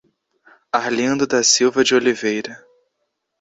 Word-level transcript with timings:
Arlindo 0.71 1.27
da 1.27 1.43
Silva 1.43 1.83
de 1.83 1.93
Oliveira 1.93 2.57